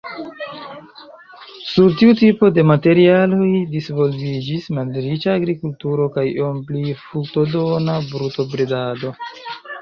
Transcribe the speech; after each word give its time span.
Sur 1.71 1.91
tiu 1.99 2.15
tipo 2.21 2.49
de 2.55 2.63
materialoj 2.69 3.49
disvolviĝis 3.73 4.65
malriĉa 4.79 5.37
agrikulturo 5.41 6.09
kaj 6.17 6.25
iom 6.33 6.65
pli 6.71 6.83
fruktodona 7.03 8.01
brutobredado. 8.09 9.15